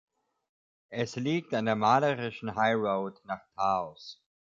[0.89, 4.19] Es liegt an der malerischen High Road nach Taos.